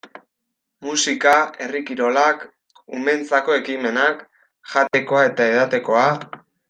Musika, 0.85 1.33
herri 1.65 1.81
kirolak, 1.89 2.41
umeentzako 3.01 3.55
ekimenak, 3.59 4.25
jatekoa 4.73 5.25
eta 5.31 5.49
edatekoa... 5.53 6.09